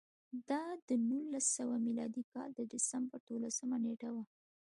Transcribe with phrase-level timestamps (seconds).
[0.49, 4.23] دا د نولس سوه میلادي کال د ډسمبر دولسمه نېټه وه